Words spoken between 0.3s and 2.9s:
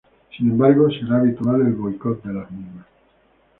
Sin embargo, será habitual el boicot de las mismas.